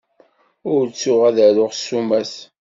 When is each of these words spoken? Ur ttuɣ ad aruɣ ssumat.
Ur 0.73 0.83
ttuɣ 0.87 1.21
ad 1.29 1.37
aruɣ 1.47 1.71
ssumat. 1.75 2.33